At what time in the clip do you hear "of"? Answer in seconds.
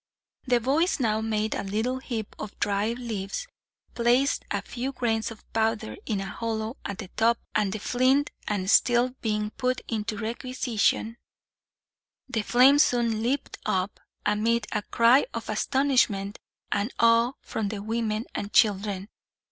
2.39-2.57, 5.29-5.45, 15.35-15.47